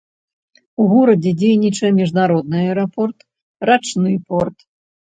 [0.83, 3.17] У горадзе дзейнічае міжнародны аэрапорт,
[3.73, 4.57] рачны порт.